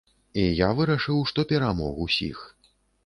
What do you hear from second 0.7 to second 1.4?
вырашыў,